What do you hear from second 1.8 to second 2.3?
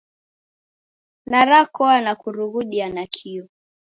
na